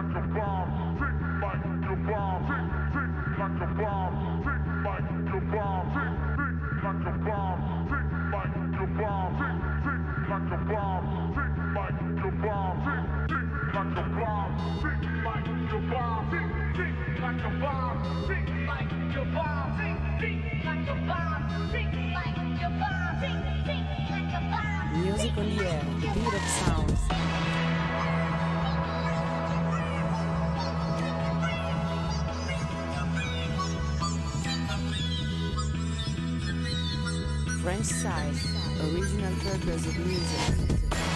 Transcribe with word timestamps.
like 0.00 0.16
a 0.16 0.28
bomb, 0.28 0.96
tick 0.96 1.12
like 1.42 1.60
bomb, 2.08 2.40
tick, 2.48 2.64
tick 2.92 3.10
like 3.38 3.60
a 3.60 3.68
bomb, 3.76 4.12
tick 4.40 4.62
like 4.80 5.04
bomb, 5.52 5.84
tick, 5.92 6.14
tick 6.40 6.56
like 6.80 7.04
a 7.04 7.20
bomb, 7.20 7.58
tick 7.90 8.08
like 8.32 8.56
bomb, 8.96 9.30
tick, 9.36 9.60
tick 9.84 10.00
like 10.30 10.50
a 10.50 10.64
bomb, 10.70 11.04
tick 11.36 11.52
like 11.76 12.00
bomb, 12.40 12.80
tick, 12.80 13.04
tick 13.28 13.60
like 13.74 13.92
a 13.92 14.08
bomb, 14.16 14.40
tick 14.40 14.72
like 14.72 14.80
bomb, 14.80 14.80
tick, 14.80 14.80
tick 14.80 14.80
like 14.80 14.80
a 14.80 14.80
bomb, 14.80 14.80
tick 14.80 15.04
like 15.20 15.84
bomb, 15.90 16.30
tick, 16.30 16.48
tick 16.76 16.94
like 17.20 17.40
a 17.40 17.60
bomb, 17.60 17.96
tick 18.00 18.48
like 18.60 18.96
bomb, 22.70 23.16
tick, 23.20 23.36
tick 23.60 23.84
like 24.10 24.32
a 24.32 24.42
bomb. 24.48 25.02
Music 25.02 25.36
on 25.36 25.44
the 25.44 25.68
air, 25.68 25.82
beat 26.00 26.34
of 26.34 26.44
sounds. 26.48 27.49
French 37.70 37.84
side, 37.84 38.34
original 38.82 39.32
purpose 39.44 39.86
of 39.86 39.98
music. 40.04 41.09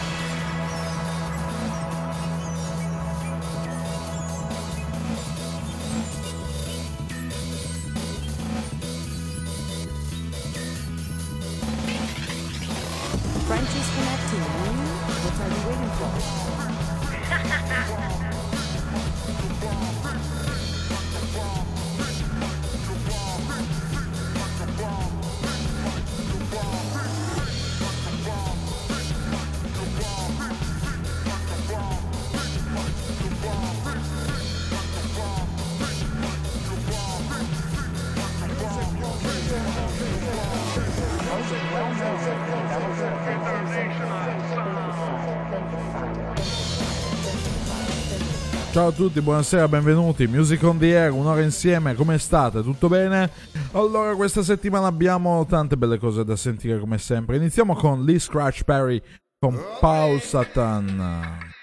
Ciao 48.74 48.88
a 48.88 48.92
tutti, 48.92 49.20
buonasera, 49.20 49.68
benvenuti. 49.68 50.26
Music 50.26 50.60
on 50.64 50.78
the 50.78 50.96
Air, 50.96 51.12
un'ora 51.12 51.42
insieme, 51.42 51.94
come 51.94 52.18
state? 52.18 52.60
Tutto 52.60 52.88
bene? 52.88 53.30
Allora, 53.70 54.16
questa 54.16 54.42
settimana 54.42 54.88
abbiamo 54.88 55.46
tante 55.46 55.76
belle 55.76 55.96
cose 55.96 56.24
da 56.24 56.34
sentire 56.34 56.80
come 56.80 56.98
sempre. 56.98 57.36
Iniziamo 57.36 57.76
con 57.76 58.04
Lee 58.04 58.18
Scratch 58.18 58.64
Perry 58.64 59.00
con 59.38 59.56
Paul 59.78 60.20
Satan. 60.20 61.53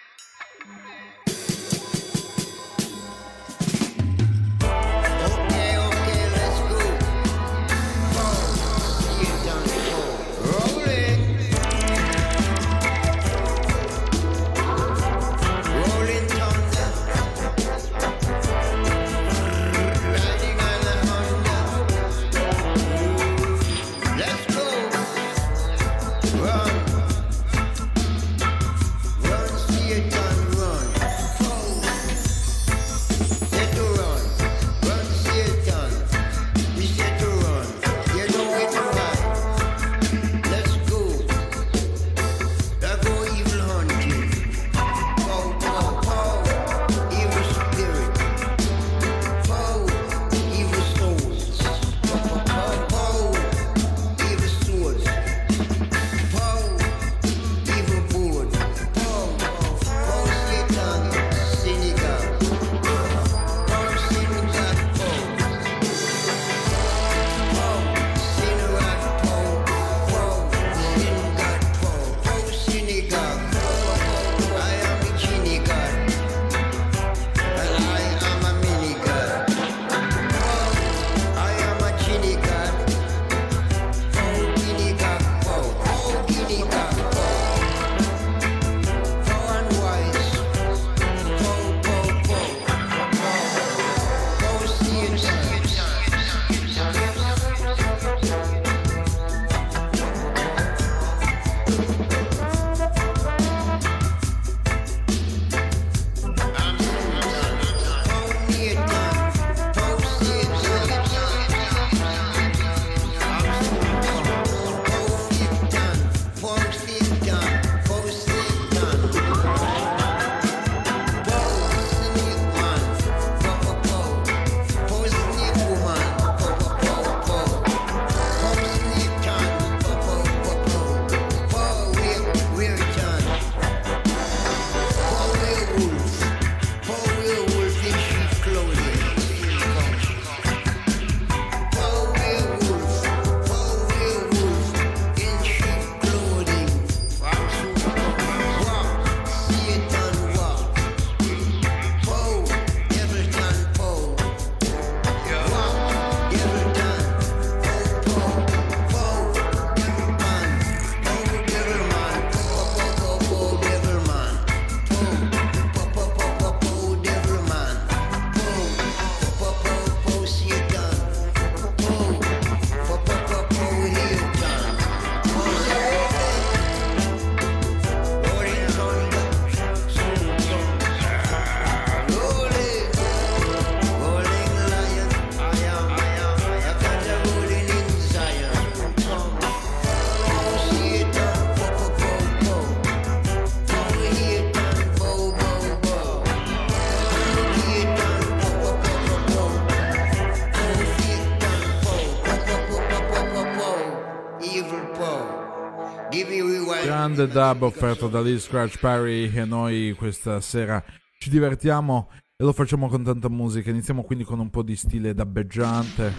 Grande 207.22 207.28
dub 207.28 207.62
offerto 207.64 208.08
da 208.08 208.22
Lee 208.22 208.40
Scratch 208.40 208.80
Perry 208.80 209.32
e 209.32 209.46
noi 209.46 209.94
questa 209.98 210.40
sera 210.42 210.84
ci 211.20 211.30
divertiamo 211.30 212.10
e 212.36 212.44
lo 212.44 212.54
facciamo 212.54 212.88
con 212.88 213.04
tanta 213.04 213.30
musica. 213.30 213.70
Iniziamo 213.70 214.04
quindi 214.04 214.24
con 214.24 214.40
un 214.40 214.50
po' 214.50 214.64
di 214.64 214.76
stile 214.76 215.14
dabbeggiante. 215.14 216.14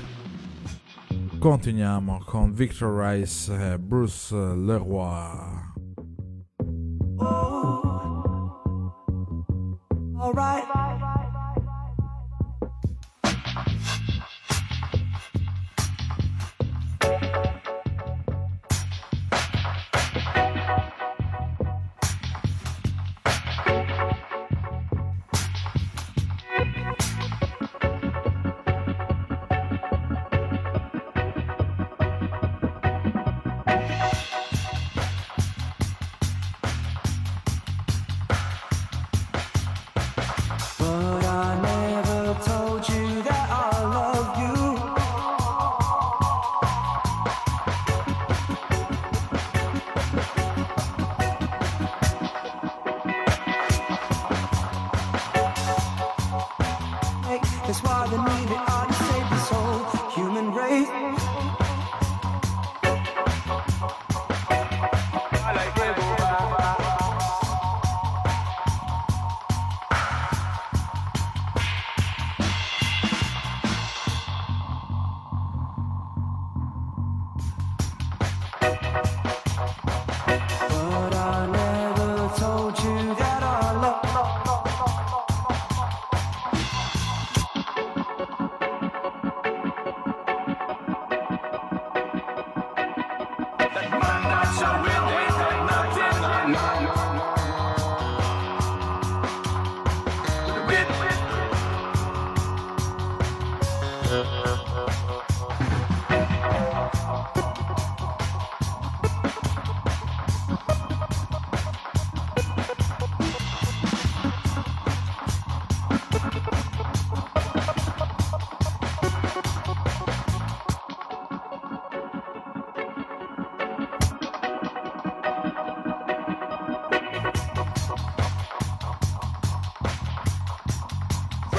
Continuiamo 1.38 2.22
con 2.24 2.52
Victor 2.52 3.04
Rice 3.04 3.72
e 3.72 3.78
Bruce 3.78 4.34
Leroy. 4.34 5.71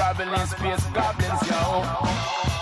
Traveling 0.04 0.46
space 0.46 0.84
goblins, 0.92 1.48
yo. 1.48 2.53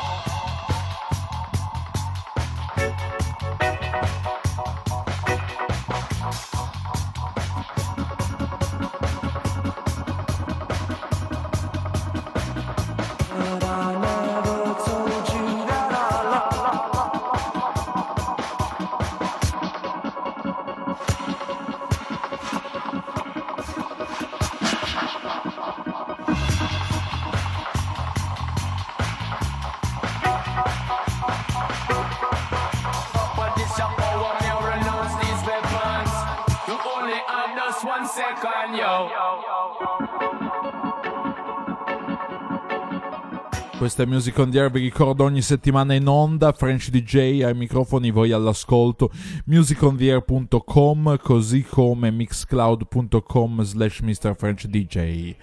Questa 43.94 44.10
è 44.10 44.14
Music 44.14 44.38
on 44.38 44.50
the 44.50 44.58
Air, 44.58 44.70
vi 44.70 44.80
ricordo 44.80 45.24
ogni 45.24 45.42
settimana 45.42 45.92
in 45.92 46.08
onda, 46.08 46.50
French 46.52 46.88
DJ 46.88 47.42
ai 47.42 47.52
microfoni, 47.52 48.10
voi 48.10 48.32
all'ascolto, 48.32 49.10
musicontheair.com 49.44 51.18
così 51.18 51.62
come 51.62 52.10
mixcloud.com 52.10 53.62
slash 53.62 54.00
mrfrenchdj. 54.00 55.34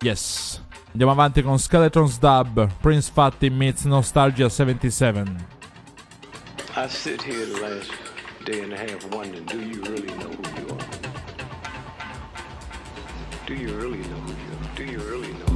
Yes, 0.00 0.60
andiamo 0.90 1.12
avanti 1.12 1.42
con 1.42 1.60
Skeletons 1.60 2.18
Dub, 2.18 2.68
Prince 2.80 3.08
Fatty 3.12 3.48
meets 3.50 3.84
Nostalgia 3.84 4.48
77. 4.48 5.36
I 6.74 6.88
sit 6.88 7.22
here 7.22 7.46
the 7.46 7.60
last 7.60 7.92
day 8.46 8.64
and 8.64 8.72
a 8.72 8.76
half 8.76 9.08
wondering, 9.12 9.44
do 9.44 9.60
you 9.60 9.80
really 9.84 10.12
know 10.16 10.28
who 10.28 10.42
you 10.60 10.74
are? 10.74 10.86
Do 13.46 13.54
you 13.54 13.72
really 13.76 14.02
know 14.08 14.18
who 14.26 14.32
you 14.32 14.56
are? 14.58 14.74
Do 14.74 14.82
you 14.82 14.98
really 15.08 15.32
know 15.34 15.49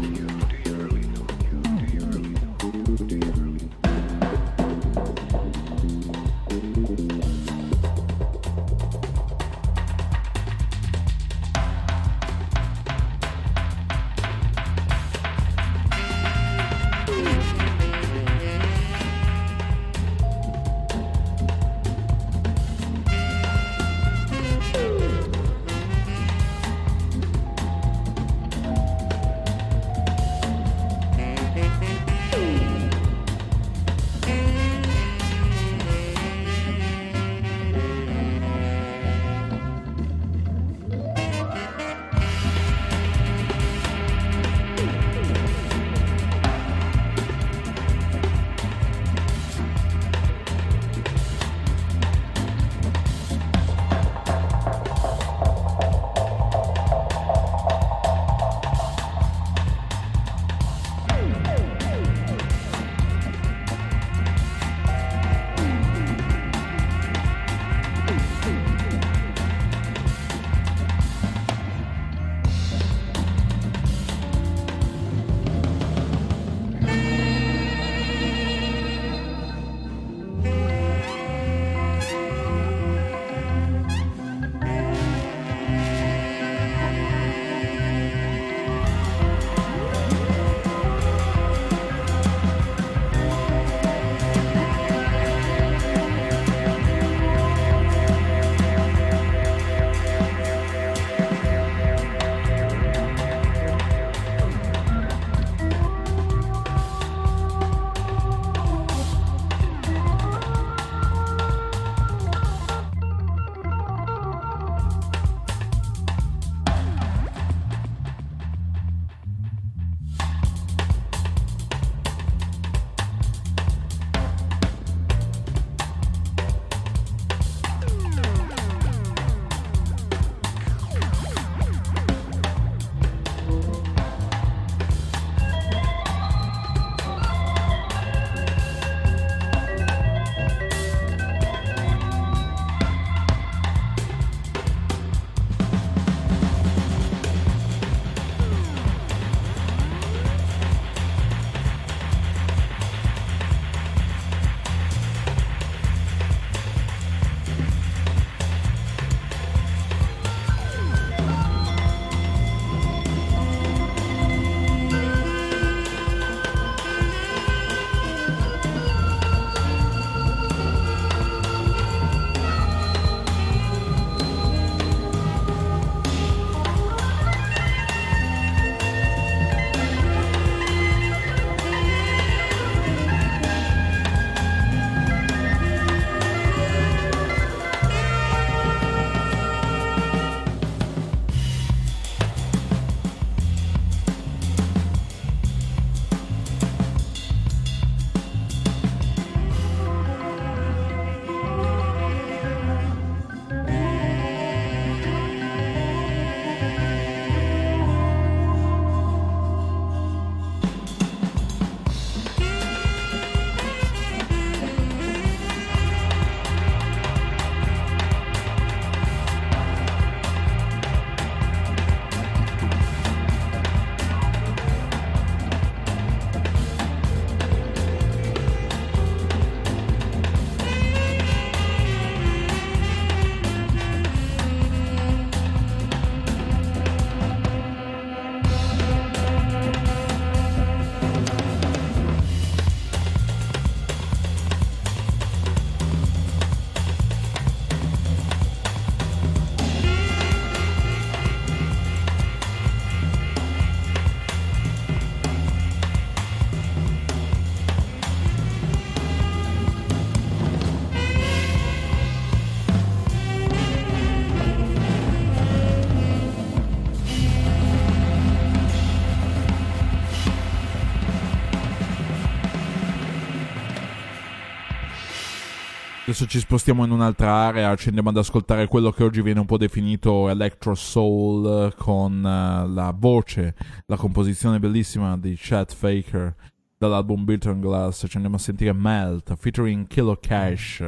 adesso 276.15 276.27
ci 276.31 276.39
spostiamo 276.39 276.85
in 276.85 276.93
un'altra 276.93 277.29
area, 277.29 277.75
ci 277.75 277.89
andiamo 277.89 278.11
ad 278.11 278.17
ascoltare 278.17 278.69
quello 278.69 278.93
che 278.93 279.03
oggi 279.03 279.21
viene 279.21 279.41
un 279.41 279.47
po' 279.47 279.57
definito 279.57 280.29
Electro 280.29 280.77
Soul 280.77 281.75
con 281.77 282.19
uh, 282.19 282.73
la 282.73 282.95
voce, 282.97 283.57
la 283.87 283.97
composizione 283.97 284.61
bellissima 284.61 285.17
di 285.17 285.35
Chad 285.37 285.75
Faker 285.75 286.33
dall'album 286.79 287.25
Beaten 287.25 287.59
Glass. 287.59 288.05
Ci 288.07 288.15
andiamo 288.15 288.37
a 288.37 288.39
sentire 288.39 288.73
Melt 288.73 289.35
featuring 289.37 289.89
Kilo 289.89 290.17
Cash. 290.21 290.85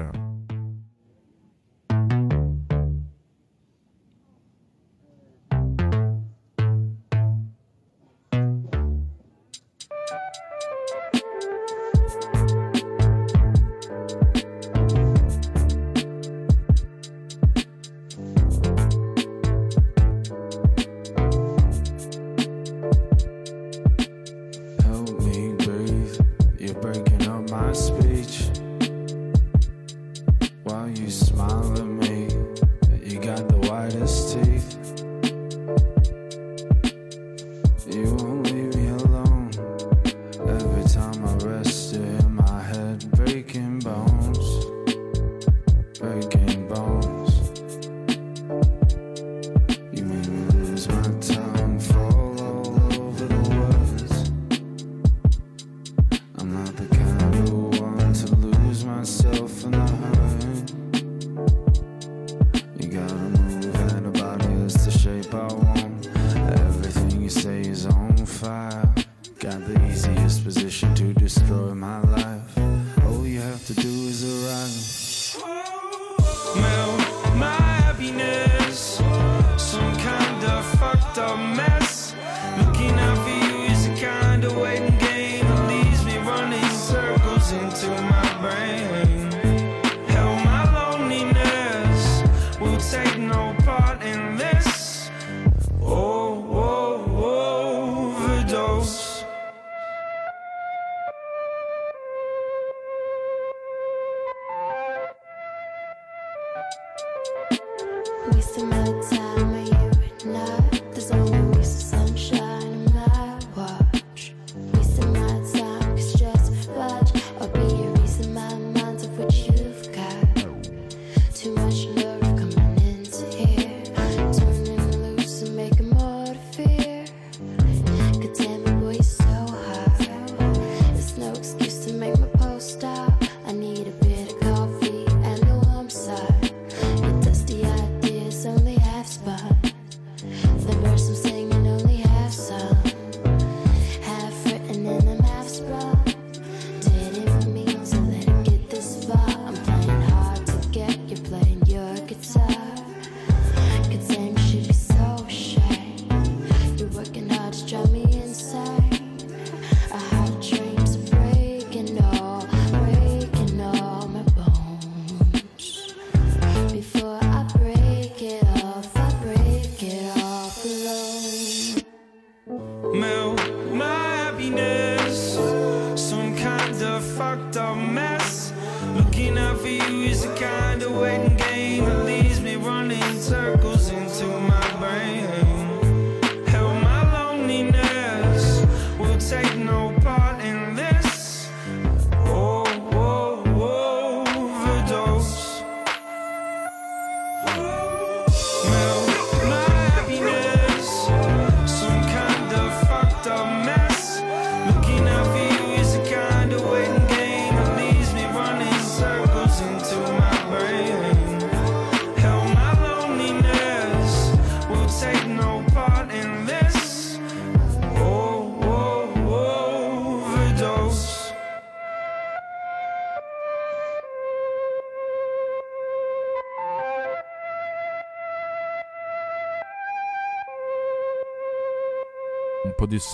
a 81.18 81.36
mess. 81.36 81.95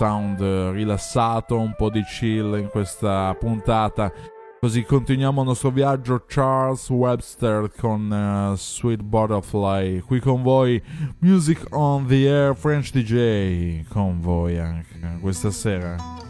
sound 0.03 0.41
rilassato, 0.73 1.57
un 1.57 1.75
po' 1.77 1.89
di 1.89 2.03
chill 2.03 2.59
in 2.59 2.69
questa 2.71 3.37
puntata. 3.39 4.13
Così 4.59 4.83
continuiamo 4.83 5.43
il 5.43 5.47
nostro 5.47 5.71
viaggio 5.71 6.25
Charles 6.27 6.91
Webster 6.91 7.71
con 7.79 8.11
uh, 8.11 8.57
Sweet 8.57 9.01
Butterfly. 9.01 10.01
Qui 10.01 10.19
con 10.19 10.43
voi 10.43 10.83
Music 11.21 11.67
on 11.71 12.09
the 12.09 12.29
Air 12.29 12.57
French 12.57 12.91
DJ 12.91 13.87
con 13.87 14.21
voi 14.21 14.59
anche 14.59 14.99
questa 15.21 15.53
sera. 15.53 16.22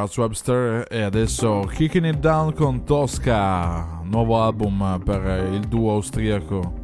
Charles 0.00 0.16
Webster 0.16 0.86
e 0.90 1.02
adesso 1.02 1.68
Kicking 1.74 2.06
It 2.06 2.20
Down 2.20 2.54
con 2.54 2.84
Tosca, 2.84 4.00
nuovo 4.04 4.42
album 4.42 4.98
per 5.04 5.52
il 5.52 5.60
duo 5.68 5.92
austriaco. 5.92 6.79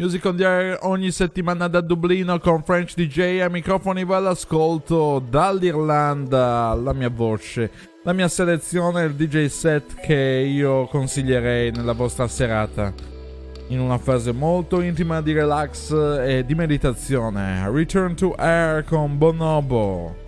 Music 0.00 0.24
on 0.26 0.36
the 0.36 0.44
Air 0.46 0.78
ogni 0.82 1.10
settimana 1.10 1.66
da 1.66 1.80
Dublino 1.80 2.38
con 2.38 2.62
French 2.62 2.94
DJ 2.94 3.40
ai 3.40 3.50
microfoni 3.50 4.04
va 4.04 4.18
all'ascolto 4.18 5.18
dall'Irlanda, 5.28 6.72
la 6.80 6.92
mia 6.92 7.10
voce, 7.10 7.68
la 8.04 8.12
mia 8.12 8.28
selezione, 8.28 9.02
il 9.02 9.14
DJ 9.14 9.46
set 9.46 9.96
che 9.96 10.14
io 10.14 10.86
consiglierei 10.86 11.72
nella 11.72 11.94
vostra 11.94 12.28
serata. 12.28 12.94
In 13.70 13.80
una 13.80 13.98
fase 13.98 14.30
molto 14.30 14.82
intima 14.82 15.20
di 15.20 15.32
relax 15.32 15.90
e 15.90 16.44
di 16.46 16.54
meditazione. 16.54 17.68
Return 17.68 18.14
to 18.14 18.34
Air 18.38 18.84
con 18.84 19.18
Bonobo. 19.18 20.27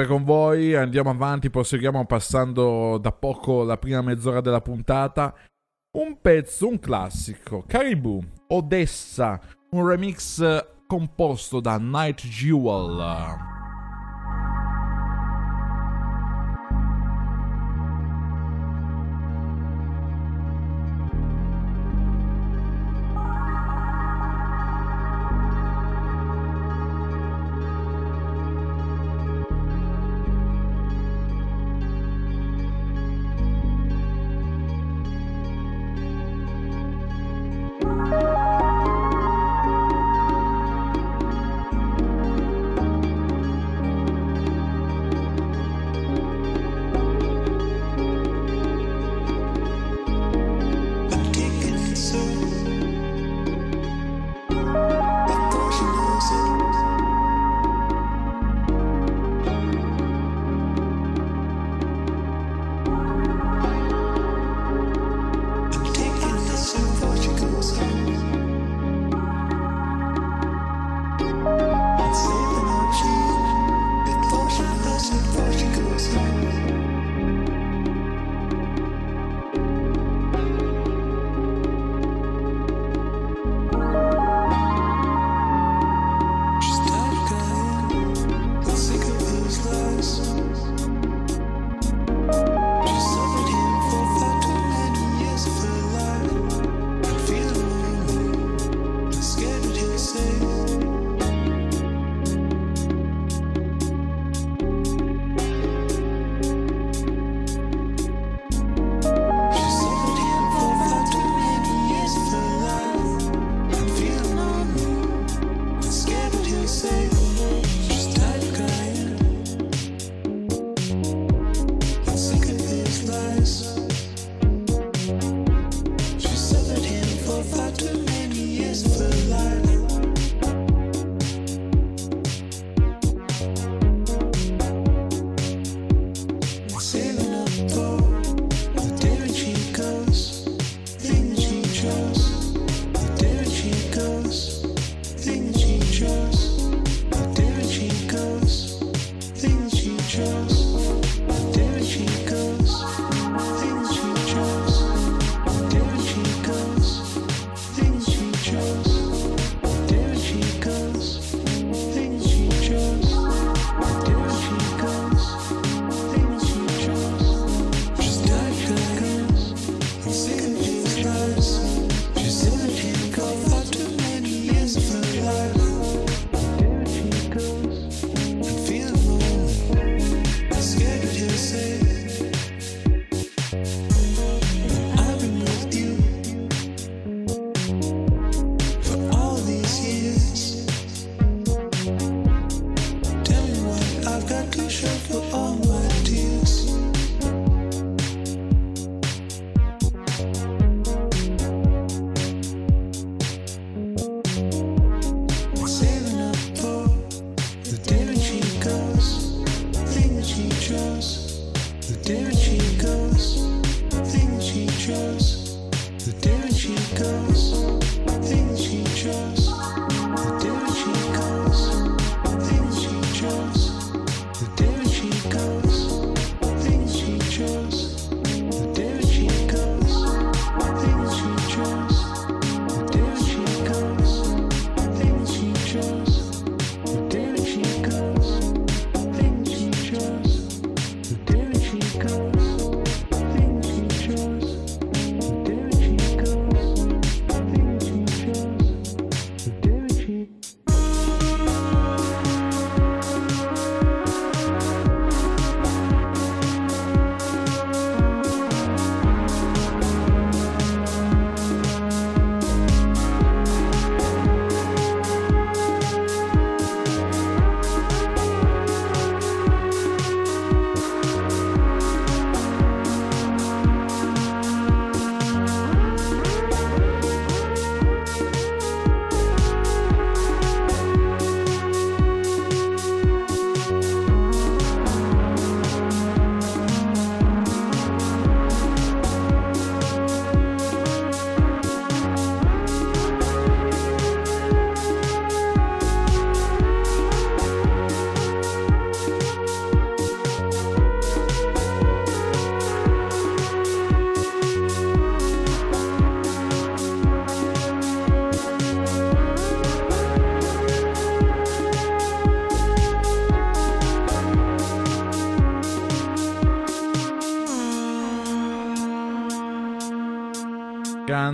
sempre 0.00 0.06
con 0.06 0.24
voi, 0.24 0.74
andiamo 0.74 1.10
avanti, 1.10 1.50
proseguiamo 1.50 2.06
passando 2.06 2.96
da 2.98 3.12
poco 3.12 3.64
la 3.64 3.76
prima 3.76 4.00
mezz'ora 4.00 4.40
della 4.40 4.60
puntata. 4.60 5.34
Un 5.98 6.18
pezzo, 6.20 6.68
un 6.68 6.78
classico, 6.78 7.64
Caribou, 7.66 8.22
Odessa, 8.48 9.40
un 9.70 9.86
remix 9.86 10.64
composto 10.86 11.60
da 11.60 11.76
Night 11.78 12.26
Jewel. 12.26 13.59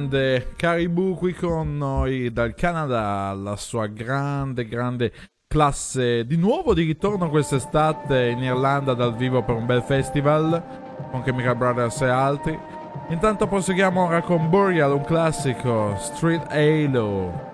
Grande 0.07 0.53
Caribou 0.57 1.17
qui 1.17 1.33
con 1.33 1.77
noi 1.77 2.33
dal 2.33 2.55
Canada, 2.55 3.33
la 3.33 3.57
sua 3.57 3.87
grande, 3.87 4.67
grande 4.67 5.13
classe 5.49 6.25
di 6.25 6.37
nuovo 6.37 6.75
di 6.75 6.85
ritorno 6.85 7.29
quest'estate 7.29 8.29
in 8.29 8.43
Irlanda 8.43 8.95
dal 8.95 9.17
vivo 9.17 9.43
per 9.43 9.57
un 9.57 9.67
bel 9.67 9.83
festival 9.83 10.63
con 11.11 11.23
Chemical 11.23 11.57
Brothers 11.57 12.01
e 12.03 12.09
altri. 12.09 12.59
Intanto 13.09 13.47
proseguiamo 13.47 14.05
ora 14.05 14.23
con 14.23 14.49
Burial, 14.49 14.93
un 14.93 15.05
classico, 15.05 15.97
Street 15.99 16.47
Halo. 16.51 17.46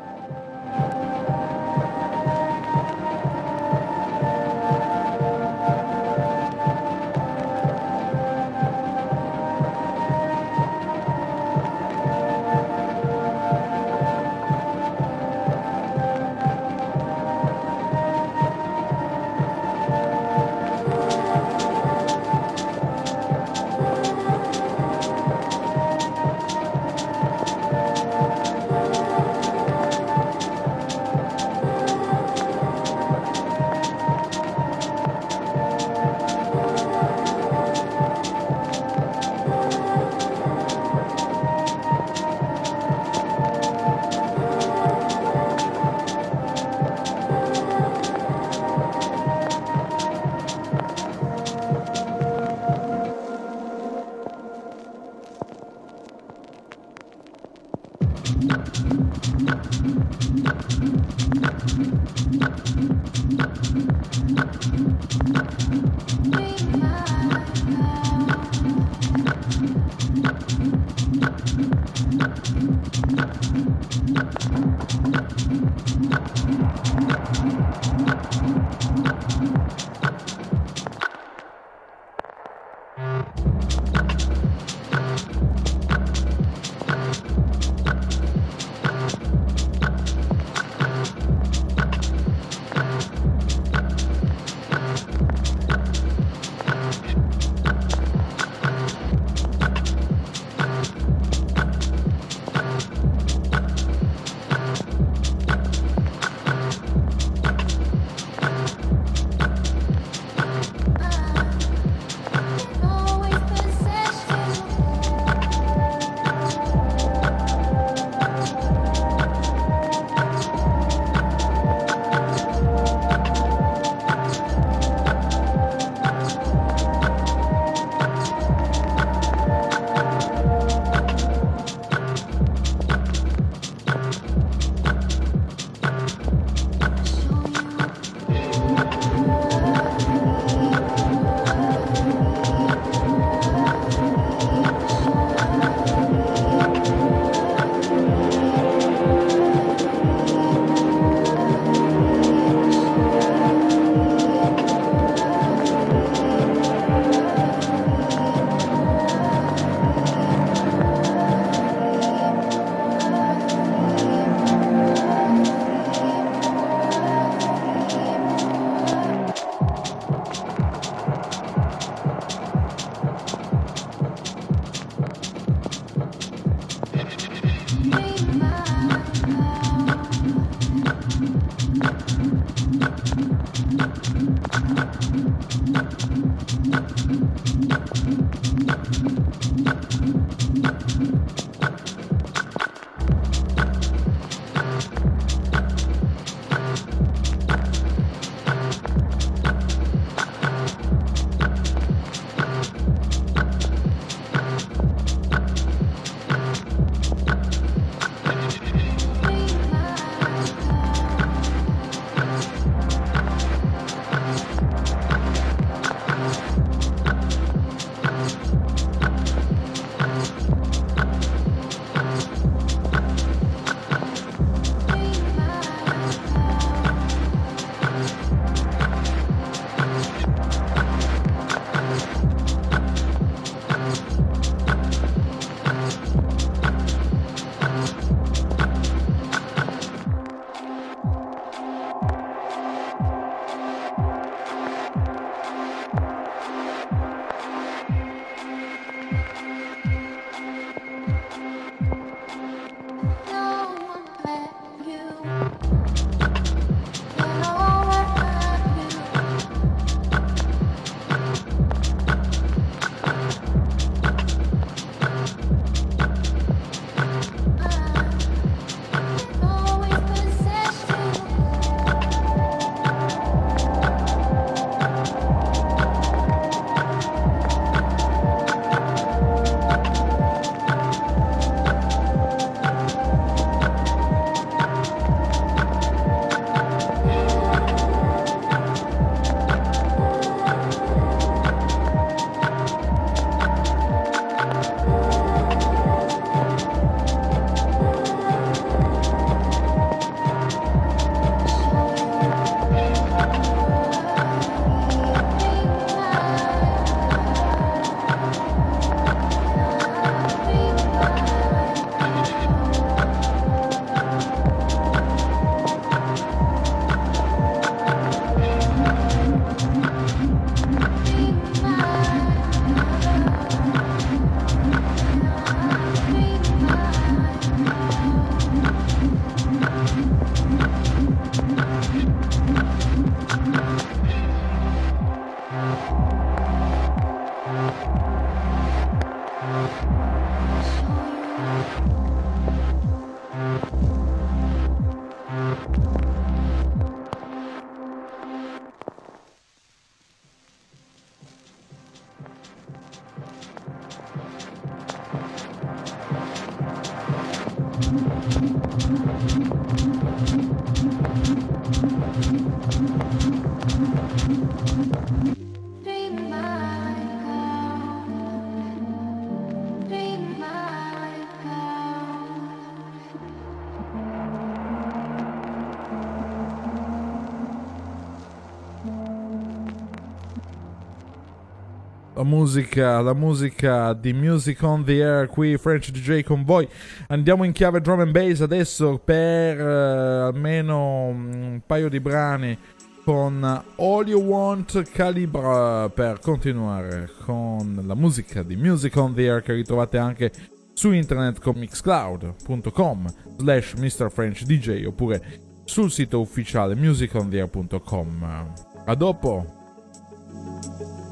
La 382.22 382.28
musica, 382.28 383.00
la 383.00 383.14
musica 383.14 383.92
di 383.94 384.12
Music 384.12 384.62
on 384.62 384.84
the 384.84 385.02
Air 385.02 385.26
qui, 385.26 385.58
French 385.58 385.90
DJ 385.90 386.22
con 386.22 386.44
voi. 386.44 386.68
Andiamo 387.08 387.42
in 387.42 387.50
chiave 387.50 387.80
drum 387.80 387.98
and 387.98 388.12
bass 388.12 388.42
adesso 388.42 389.00
per 389.04 389.58
eh, 389.58 390.28
almeno 390.28 391.06
un 391.06 391.60
paio 391.66 391.88
di 391.88 391.98
brani 391.98 392.56
con 393.04 393.42
All 393.42 394.06
You 394.06 394.22
Want 394.22 394.88
Calibra 394.92 395.88
per 395.88 396.20
continuare 396.20 397.10
con 397.24 397.82
la 397.84 397.96
musica 397.96 398.44
di 398.44 398.54
Music 398.54 398.94
on 398.94 399.14
the 399.14 399.26
Air 399.26 399.42
che 399.42 399.54
ritrovate 399.54 399.98
anche 399.98 400.30
su 400.74 400.92
internet 400.92 401.40
con 401.40 401.56
mixcloud.com 401.56 403.14
slash 403.38 403.74
mrfrenchdj 403.74 404.84
oppure 404.86 405.40
sul 405.64 405.90
sito 405.90 406.20
ufficiale 406.20 406.76
musicontheair.com. 406.76 408.52
A 408.84 408.94
dopo! 408.94 411.11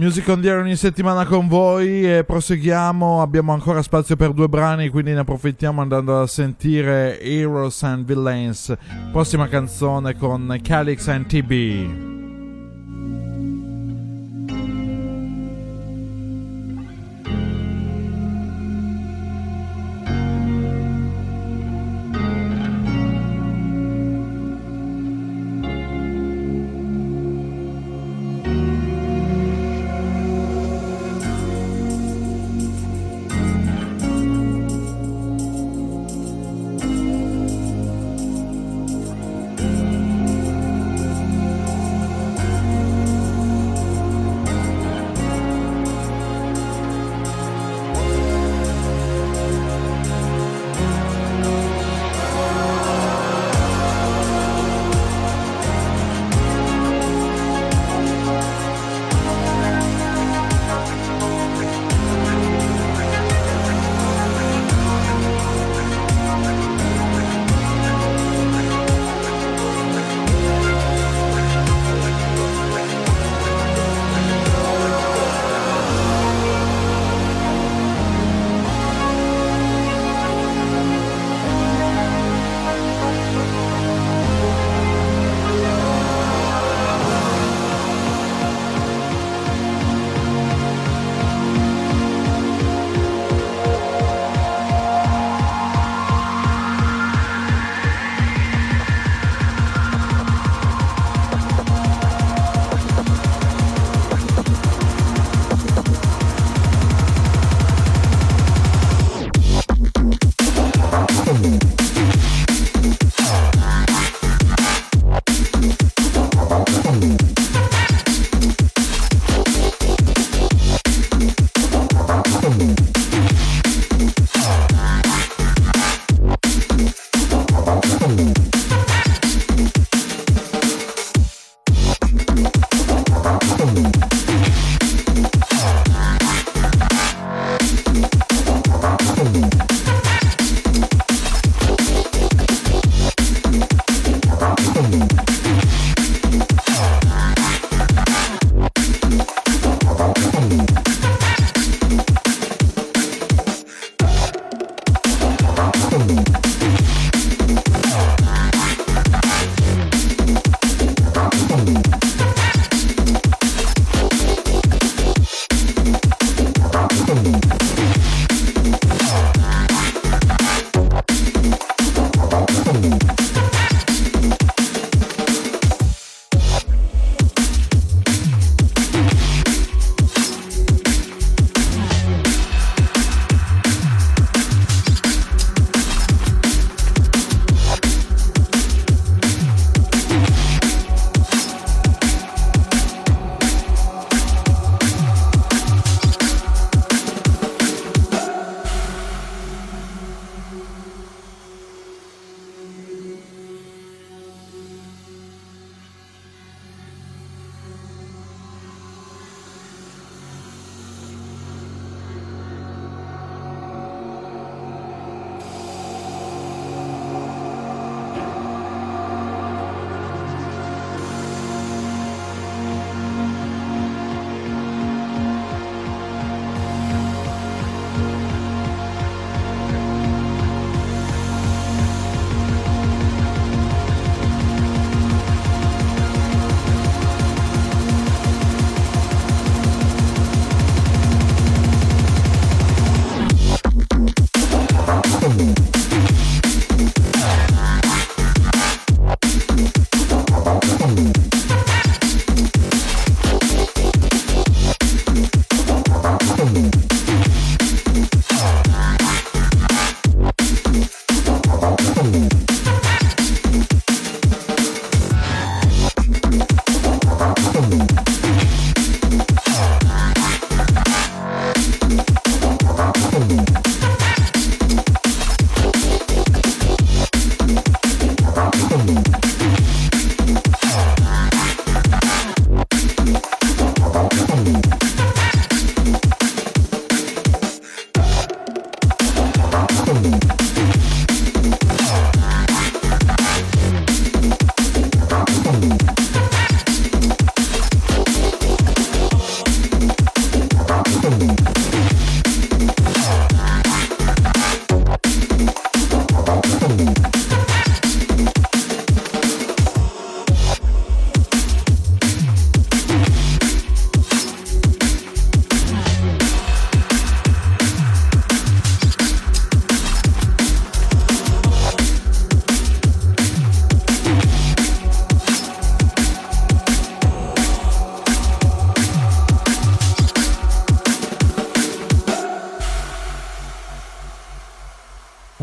Music 0.00 0.26
on 0.28 0.40
the 0.40 0.48
Air 0.48 0.60
ogni 0.60 0.76
settimana 0.76 1.26
con 1.26 1.46
voi 1.46 2.10
e 2.10 2.24
proseguiamo, 2.24 3.20
abbiamo 3.20 3.52
ancora 3.52 3.82
spazio 3.82 4.16
per 4.16 4.32
due 4.32 4.48
brani, 4.48 4.88
quindi 4.88 5.12
ne 5.12 5.18
approfittiamo 5.18 5.82
andando 5.82 6.22
a 6.22 6.26
sentire 6.26 7.20
Heroes 7.20 7.82
and 7.82 8.06
Villains, 8.06 8.74
prossima 9.12 9.46
canzone 9.46 10.16
con 10.16 10.58
Calix 10.62 11.06
and 11.06 11.26
TB. 11.26 12.09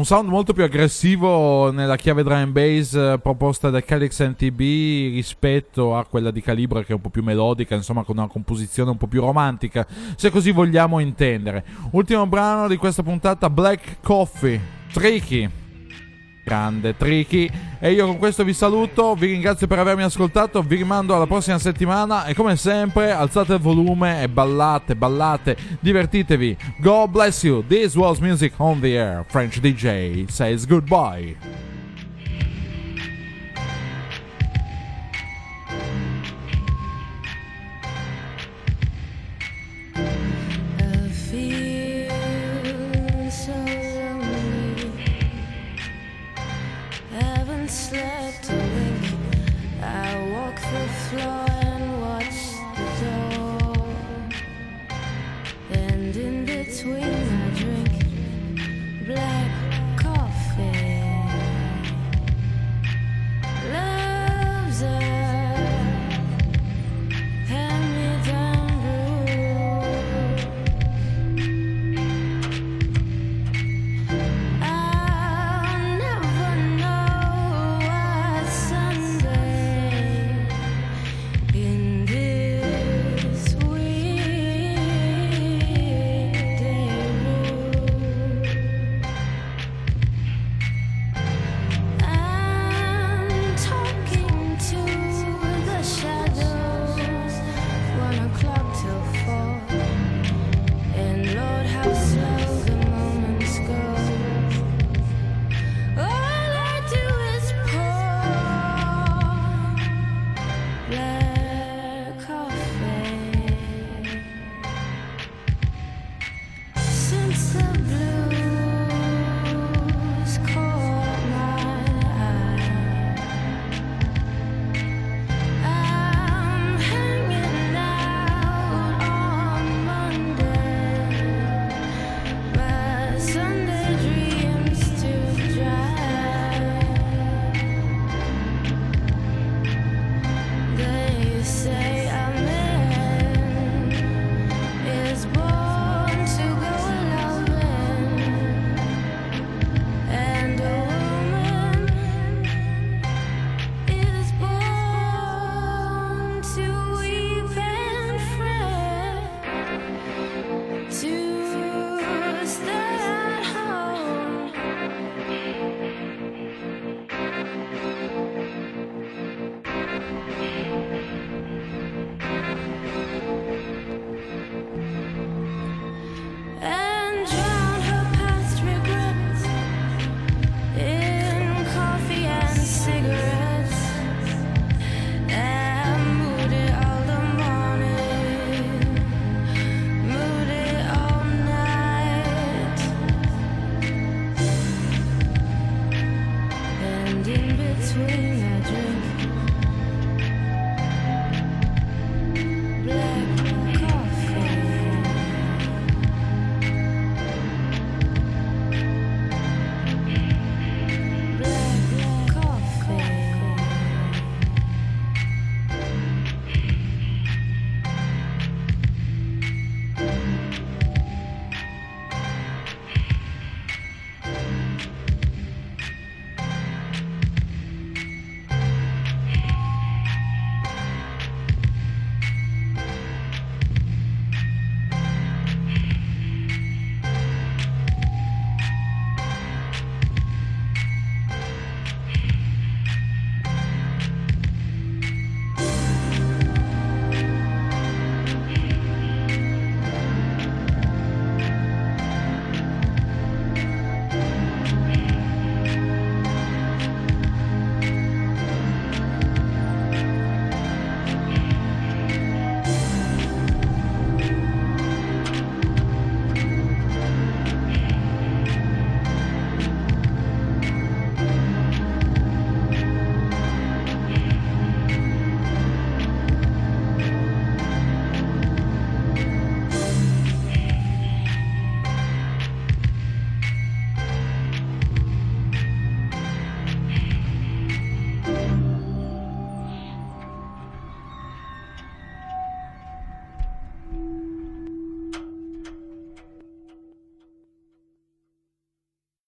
Sound 0.08 0.30
molto 0.30 0.53
più 0.53 0.64
aggressivo 0.64 1.70
nella 1.70 1.97
chiave 1.97 2.24
drum 2.24 2.53
bass 2.53 2.93
eh, 2.93 3.20
proposta 3.22 3.70
da 3.70 3.84
Calix 3.84 4.24
NTB 4.24 4.58
rispetto 5.12 5.97
a 5.97 6.05
quella 6.05 6.32
di 6.32 6.39
Calibra 6.39 6.82
che 6.82 6.93
è 6.93 6.95
un 6.95 7.01
po' 7.01 7.10
più 7.10 7.22
melodica, 7.22 7.76
insomma 7.76 8.05
con 8.05 8.18
una 8.18 8.28
composizione 8.28 8.91
un 8.91 8.95
po' 8.95 9.08
più 9.08 9.20
romantica, 9.20 9.86
se 10.16 10.30
così 10.30 10.51
vogliamo 10.51 10.99
intendere. 10.99 11.66
Ultimo 11.91 12.26
brano 12.26 12.70
di 12.70 12.78
questa 12.78 13.03
puntata, 13.03 13.49
Black 13.49 13.97
Coffee, 14.01 14.62
Tricky. 14.93 15.66
Grande 16.47 16.95
Tricky. 16.95 17.49
E 17.77 17.91
io 17.91 18.05
con 18.05 18.17
questo 18.17 18.45
vi 18.45 18.53
saluto, 18.53 19.15
vi 19.15 19.27
ringrazio 19.31 19.67
per 19.67 19.79
avermi 19.79 20.03
ascoltato, 20.03 20.61
vi 20.61 20.77
rimando 20.77 21.13
alla 21.13 21.27
prossima 21.27 21.59
settimana 21.59 22.23
e 22.23 22.33
come 22.33 22.55
sempre 22.55 23.11
alzate 23.11 23.55
il 23.55 23.59
volume 23.59 24.23
e 24.23 24.29
ballate, 24.29 24.95
ballate, 24.95 25.57
divertitevi. 25.81 26.55
God 26.79 27.09
bless 27.09 27.43
you. 27.43 27.65
This 27.67 27.95
was 27.95 28.19
Music 28.19 28.53
on 28.57 28.79
the 28.79 28.97
Air. 28.97 29.25
French 29.27 29.59
DJ 29.59 30.25
says 30.29 30.65
goodbye. 30.65 31.66